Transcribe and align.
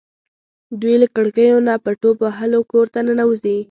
دوی 0.81 0.95
له 1.03 1.07
کړکیو 1.15 1.57
نه 1.67 1.73
په 1.83 1.91
ټوپ 1.99 2.17
وهلو 2.25 2.59
کور 2.71 2.85
ته 2.93 2.99
ننوځي. 3.07 3.57